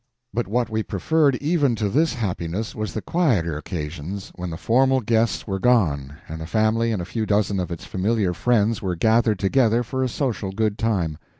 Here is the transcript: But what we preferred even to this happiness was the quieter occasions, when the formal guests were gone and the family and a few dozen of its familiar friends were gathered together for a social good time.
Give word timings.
But 0.33 0.47
what 0.47 0.67
we 0.71 0.81
preferred 0.81 1.35
even 1.35 1.75
to 1.75 1.87
this 1.87 2.15
happiness 2.15 2.73
was 2.73 2.91
the 2.95 3.03
quieter 3.03 3.55
occasions, 3.55 4.31
when 4.33 4.49
the 4.49 4.57
formal 4.57 4.99
guests 4.99 5.45
were 5.45 5.59
gone 5.59 6.17
and 6.27 6.41
the 6.41 6.47
family 6.47 6.91
and 6.91 7.03
a 7.03 7.05
few 7.05 7.27
dozen 7.27 7.59
of 7.59 7.71
its 7.71 7.85
familiar 7.85 8.33
friends 8.33 8.81
were 8.81 8.95
gathered 8.95 9.37
together 9.37 9.83
for 9.83 10.01
a 10.01 10.09
social 10.09 10.51
good 10.51 10.79
time. 10.79 11.19